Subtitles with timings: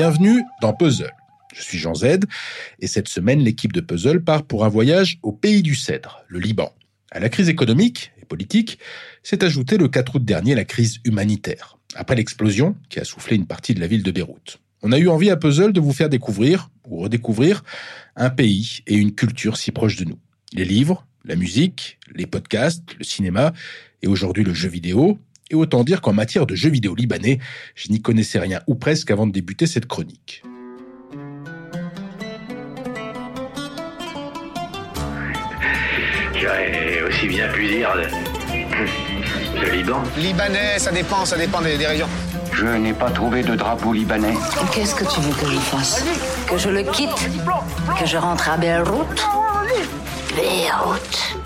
[0.00, 1.12] Bienvenue dans Puzzle.
[1.54, 2.20] Je suis Jean Z
[2.78, 6.38] et cette semaine, l'équipe de Puzzle part pour un voyage au pays du cèdre, le
[6.38, 6.72] Liban.
[7.10, 8.78] À la crise économique et politique
[9.22, 13.44] s'est ajoutée le 4 août dernier la crise humanitaire, après l'explosion qui a soufflé une
[13.44, 14.58] partie de la ville de Beyrouth.
[14.80, 17.62] On a eu envie à Puzzle de vous faire découvrir ou redécouvrir
[18.16, 20.18] un pays et une culture si proches de nous.
[20.54, 23.52] Les livres, la musique, les podcasts, le cinéma
[24.00, 25.18] et aujourd'hui le jeu vidéo.
[25.50, 27.38] Et autant dire qu'en matière de jeux vidéo libanais,
[27.74, 30.42] je n'y connaissais rien ou presque avant de débuter cette chronique.
[36.34, 38.04] J'aurais aussi bien pu dire le,
[39.60, 40.02] le Liban.
[40.16, 42.08] Libanais, ça dépend, ça dépend des, des régions.
[42.52, 44.34] Je n'ai pas trouvé de drapeau libanais.
[44.72, 46.04] Qu'est-ce que tu veux que je fasse
[46.48, 47.28] Que je le quitte
[47.98, 49.26] Que je rentre à Beyrouth
[50.36, 51.39] Beyrouth.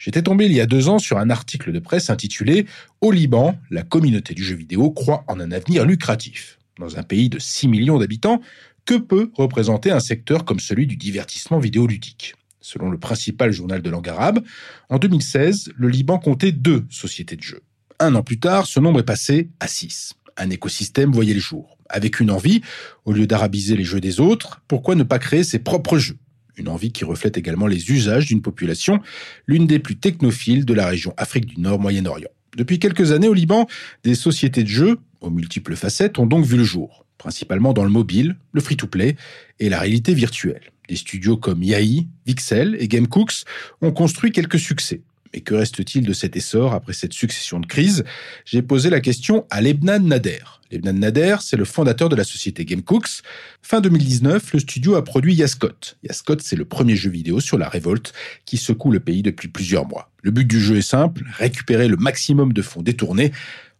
[0.00, 2.64] J'étais tombé il y a deux ans sur un article de presse intitulé
[3.02, 6.58] Au Liban, la communauté du jeu vidéo croit en un avenir lucratif.
[6.78, 8.40] Dans un pays de 6 millions d'habitants,
[8.86, 12.34] que peut représenter un secteur comme celui du divertissement vidéoludique?
[12.62, 14.40] Selon le principal journal de langue arabe,
[14.88, 17.62] en 2016, le Liban comptait deux sociétés de jeux.
[17.98, 20.14] Un an plus tard, ce nombre est passé à 6.
[20.38, 21.76] Un écosystème voyait le jour.
[21.90, 22.62] Avec une envie,
[23.04, 26.16] au lieu d'arabiser les jeux des autres, pourquoi ne pas créer ses propres jeux?
[26.56, 29.00] Une envie qui reflète également les usages d'une population,
[29.46, 32.30] l'une des plus technophiles de la région Afrique du Nord-Moyen-Orient.
[32.56, 33.66] Depuis quelques années au Liban,
[34.02, 37.90] des sociétés de jeux, aux multiples facettes, ont donc vu le jour, principalement dans le
[37.90, 39.16] mobile, le free-to-play
[39.60, 40.72] et la réalité virtuelle.
[40.88, 43.44] Des studios comme Yai, Vixel et GameCooks
[43.80, 45.02] ont construit quelques succès.
[45.32, 48.04] Mais que reste-t-il de cet essor après cette succession de crises?
[48.44, 50.42] J'ai posé la question à Lebnan Nader.
[50.70, 53.22] Lebnan Nader, c'est le fondateur de la société GameCooks.
[53.62, 55.96] Fin 2019, le studio a produit Yascot.
[56.02, 58.12] Yascot, c'est le premier jeu vidéo sur la révolte
[58.44, 60.10] qui secoue le pays depuis plusieurs mois.
[60.22, 63.32] Le but du jeu est simple, récupérer le maximum de fonds détournés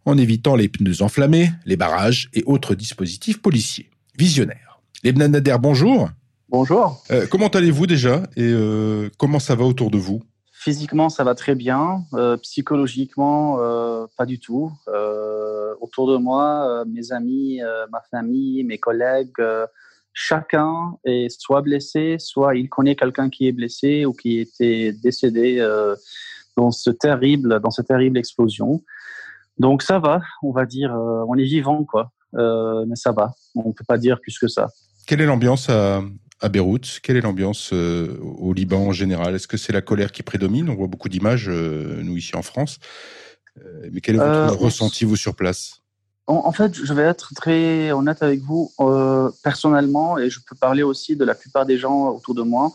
[0.05, 3.89] en évitant les pneus enflammés, les barrages et autres dispositifs policiers.
[4.17, 4.79] Visionnaire.
[5.03, 6.09] Lebnan Nader, bonjour.
[6.49, 7.01] Bonjour.
[7.11, 8.23] Euh, comment allez-vous déjà?
[8.35, 10.21] Et euh, comment ça va autour de vous?
[10.63, 12.05] Physiquement, ça va très bien.
[12.13, 14.71] Euh, psychologiquement, euh, pas du tout.
[14.89, 17.61] Euh, autour de moi, mes amis,
[17.91, 19.33] ma famille, mes collègues,
[20.13, 25.67] chacun est soit blessé, soit il connaît quelqu'un qui est blessé ou qui était décédé
[26.55, 26.69] dans
[26.99, 28.83] terrible, dans cette terrible explosion.
[29.57, 32.11] Donc ça va, on va dire, on est vivant quoi.
[32.33, 34.69] Mais ça va, on peut pas dire plus que ça.
[35.07, 35.71] Quelle est l'ambiance
[36.41, 39.35] à, Beyrouth Quelle est l'ambiance euh, au Liban en général?
[39.35, 40.69] Est-ce que c'est la colère qui prédomine?
[40.69, 42.79] On voit beaucoup d'images, euh, nous ici en France.
[43.57, 45.81] Euh, mais quel est votre ressenti, vous, sur place?
[46.27, 48.71] En, en fait, je vais être très honnête avec vous.
[49.43, 52.71] Personnellement, et je peux parler aussi de la plupart des gens autour de moi,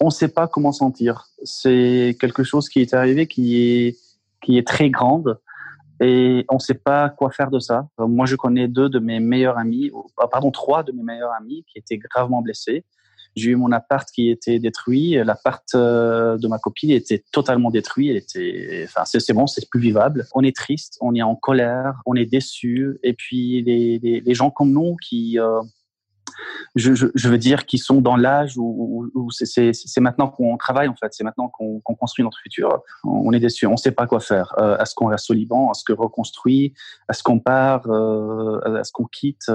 [0.00, 1.26] on ne sait pas comment sentir.
[1.42, 3.96] C'est quelque chose qui est arrivé qui est,
[4.42, 5.38] qui est très grande
[6.00, 7.88] et on ne sait pas quoi faire de ça.
[7.98, 11.64] Moi, je connais deux de mes meilleurs amis, ah, pardon, trois de mes meilleurs amis
[11.66, 12.84] qui étaient gravement blessés.
[13.36, 15.12] J'ai eu mon appart qui était détruit.
[15.24, 18.10] L'appart euh, de ma copine était totalement détruit.
[18.10, 20.26] Était, enfin, c'est bon, c'est plus vivable.
[20.34, 22.98] On est triste, on est en colère, on est déçu.
[23.02, 25.60] Et puis les, les, gens comme nous qui, euh,
[26.74, 30.96] je, veux dire, qui sont dans l'âge où, où, où c'est- maintenant qu'on travaille en
[30.96, 32.82] fait, c'est maintenant qu'on qu'on construit notre futur.
[33.04, 34.54] On est déçu, on ne sait pas quoi faire.
[34.58, 35.70] Euh, est-ce qu'on reste au Liban?
[35.70, 36.74] Est-ce qu'on reconstruit?
[37.08, 37.88] Est-ce qu'on part?
[37.88, 39.50] Euh, Est-ce qu'on quitte?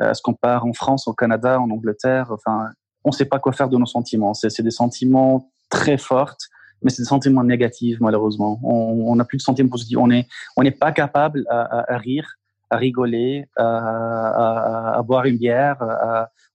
[0.00, 2.28] Euh, Est-ce qu'on part en France, au Canada, en Angleterre?
[2.30, 2.70] Enfin,
[3.04, 4.34] on ne sait pas quoi faire de nos sentiments.
[4.34, 6.36] C'est des sentiments très forts,
[6.82, 8.60] mais c'est des sentiments négatifs malheureusement.
[8.62, 9.98] On n'a plus de sentiments positifs.
[9.98, 10.26] On est
[10.56, 12.34] on n'est pas capable à, rire,
[12.70, 15.76] à rigoler, à, boire une bière.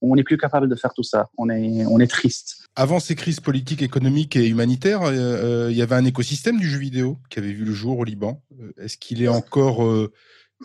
[0.02, 1.30] on n'est plus capable de faire tout ça.
[1.38, 2.62] On est on est triste.
[2.76, 6.70] Avant ces crises politiques, économiques et humanitaires, euh, euh, il y avait un écosystème du
[6.70, 8.42] jeu vidéo qui avait vu le jour au Liban.
[8.78, 9.28] Est-ce qu'il est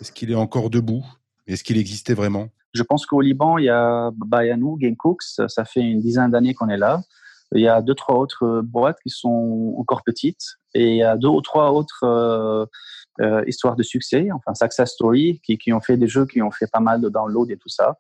[0.00, 1.04] est-ce qu'il est encore debout?
[1.46, 2.48] Est-ce qu'il existait vraiment?
[2.76, 4.10] Je pense qu'au Liban, il y a,
[4.56, 7.00] nous, GameCooks, ça fait une dizaine d'années qu'on est là.
[7.52, 11.16] Il y a deux, trois autres boîtes qui sont encore petites et il y a
[11.16, 12.66] deux ou trois autres euh,
[13.20, 16.50] euh, histoires de succès, enfin success story, qui, qui ont fait des jeux, qui ont
[16.50, 17.98] fait pas mal de downloads et tout ça.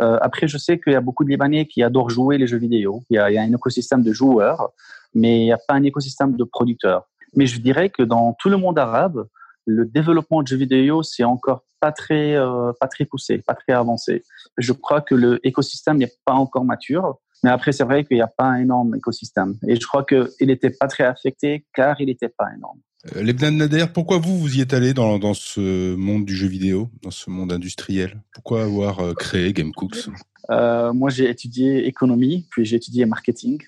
[0.00, 2.58] Euh, après, je sais qu'il y a beaucoup de Libanais qui adorent jouer les jeux
[2.58, 3.02] vidéo.
[3.10, 4.70] Il y a, il y a un écosystème de joueurs,
[5.12, 7.08] mais il n'y a pas un écosystème de producteurs.
[7.34, 9.26] Mais je dirais que dans tout le monde arabe,
[9.66, 13.72] le développement de jeux vidéo, c'est encore pas très, euh, pas très poussé, pas très
[13.72, 14.22] avancé.
[14.58, 17.18] Je crois que le écosystème n'est pas encore mature.
[17.42, 19.54] Mais après, c'est vrai qu'il n'y a pas un énorme écosystème.
[19.68, 22.78] Et je crois qu'il n'était pas très affecté car il n'était pas énorme.
[23.14, 26.46] Euh, Lebnan Nader, pourquoi vous, vous y êtes allé dans, dans ce monde du jeu
[26.46, 28.22] vidéo, dans ce monde industriel?
[28.32, 30.08] Pourquoi avoir euh, créé GameCooks?
[30.50, 33.62] Euh, moi, j'ai étudié économie, puis j'ai étudié marketing.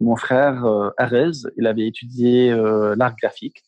[0.00, 3.62] Mon frère, euh, Arez, il avait étudié euh, l'art graphique.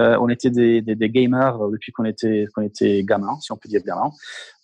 [0.00, 3.56] Euh, on était des, des, des gamers depuis qu'on était qu'on était gamin, si on
[3.56, 4.10] peut dire gamin.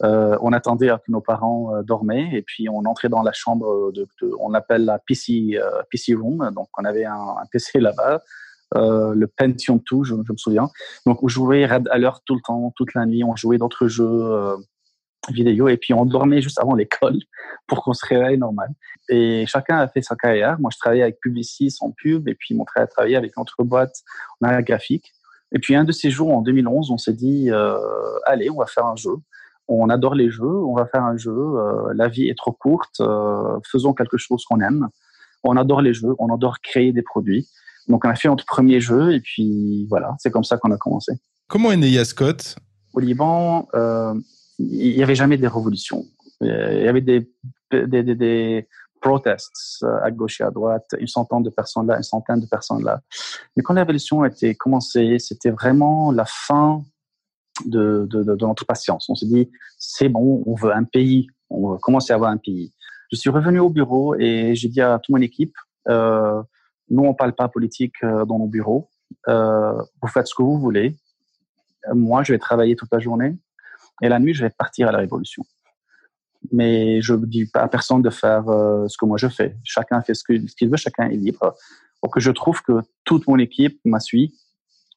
[0.02, 3.32] Euh, on attendait à que nos parents euh, dormaient et puis on entrait dans la
[3.32, 6.50] chambre de, de on l'appelle la PC euh, PC room.
[6.54, 8.22] Donc on avait un, PC là-bas.
[8.76, 10.70] Euh, le Pentium 2, je, je, me souviens.
[11.04, 13.24] Donc, on jouait Red Alert tout le temps, toute la nuit.
[13.24, 14.56] On jouait d'autres jeux euh,
[15.28, 17.18] vidéo et puis on dormait juste avant l'école
[17.66, 18.68] pour qu'on se réveille normal.
[19.08, 20.58] Et chacun a fait sa carrière.
[20.60, 23.42] Moi, je travaillais avec Publicis en pub et puis mon frère a travaillé avec une
[23.42, 24.02] autre boîte
[24.40, 25.12] en graphique.
[25.52, 27.76] Et puis un de ces jours, en 2011, on s'est dit, euh,
[28.26, 29.14] allez, on va faire un jeu.
[29.68, 31.32] On adore les jeux, on va faire un jeu.
[31.32, 34.88] Euh, la vie est trop courte, euh, faisons quelque chose qu'on aime.
[35.44, 37.48] On adore les jeux, on adore créer des produits.
[37.88, 40.76] Donc on a fait notre premier jeu et puis voilà, c'est comme ça qu'on a
[40.76, 41.12] commencé.
[41.48, 42.56] Comment est né Yascot
[42.94, 44.14] Au Liban, euh,
[44.58, 46.04] il n'y avait jamais des révolutions.
[46.40, 47.30] Il y avait des,
[47.72, 48.68] des, des, des
[49.00, 52.84] protests à gauche et à droite, une centaine de personnes là, une centaine de personnes
[52.84, 53.00] là.
[53.56, 56.82] Mais quand la révolution a été commencée, c'était vraiment la fin
[57.64, 58.08] de,
[58.44, 59.08] notre patience.
[59.08, 62.36] On s'est dit, c'est bon, on veut un pays, on veut commencer à avoir un
[62.36, 62.72] pays.
[63.12, 65.54] Je suis revenu au bureau et j'ai dit à toute mon équipe,
[65.88, 66.42] euh,
[66.88, 68.88] nous, on parle pas politique euh, dans nos bureaux.
[69.28, 70.96] Euh, vous faites ce que vous voulez.
[71.92, 73.36] Moi, je vais travailler toute la journée
[74.02, 75.44] et la nuit, je vais partir à la révolution.
[76.52, 79.56] Mais je ne dis pas à personne de faire euh, ce que moi je fais.
[79.64, 81.54] Chacun fait ce qu'il veut, chacun est libre.
[82.02, 84.34] Donc, je trouve que toute mon équipe m'a suivi.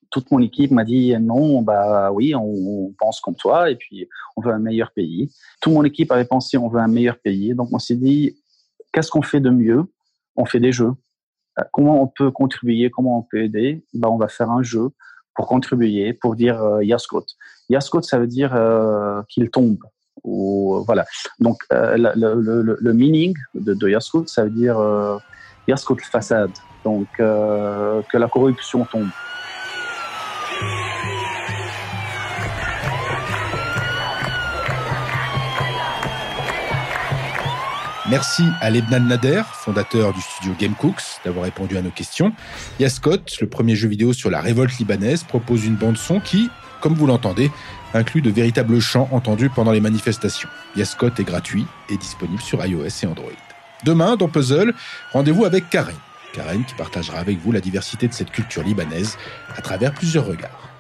[0.10, 4.08] Toute mon équipe m'a dit non, bah oui, on, pense comme toi et puis
[4.38, 5.30] on veut un meilleur pays.
[5.62, 7.54] Toute mon équipe avait pensé on veut un meilleur pays.
[7.56, 8.38] Donc, on s'est dit
[8.92, 9.84] qu'est-ce qu'on fait de mieux?
[10.36, 10.94] On fait des jeux
[11.72, 14.90] comment on peut contribuer, comment on peut aider, ben, on va faire un jeu
[15.36, 17.26] pour contribuer, pour dire euh, Yaskot.
[17.70, 19.80] Yaskot, ça veut dire euh, qu'il tombe.
[20.24, 21.06] Ou, voilà.
[21.40, 25.18] Donc, euh, le, meaning de, de ça veut dire euh,
[25.68, 26.52] Yaskot façade.
[26.84, 29.10] Donc, euh, que la corruption tombe.
[38.10, 42.32] Merci à Lebnan Nader, fondateur du studio Gamecooks, d'avoir répondu à nos questions.
[42.80, 46.50] Yaskot, le premier jeu vidéo sur la révolte libanaise, propose une bande-son qui,
[46.80, 47.50] comme vous l'entendez,
[47.94, 50.50] inclut de véritables chants entendus pendant les manifestations.
[50.76, 53.32] Yaskot est gratuit et disponible sur iOS et Android.
[53.84, 54.74] Demain, dans Puzzle,
[55.12, 55.96] rendez-vous avec Karen.
[56.34, 59.18] Karen qui partagera avec vous la diversité de cette culture libanaise
[59.56, 60.73] à travers plusieurs regards.